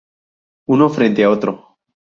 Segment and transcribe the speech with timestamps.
[0.67, 1.77] Uno frente a otro.